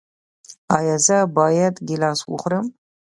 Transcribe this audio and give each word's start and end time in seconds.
ایا 0.77 0.95
زه 1.05 1.17
باید 1.37 1.75
ګیلاس 1.87 2.19
وخورم؟ 2.25 2.65